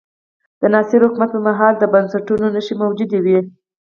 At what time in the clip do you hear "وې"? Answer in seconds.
3.25-3.37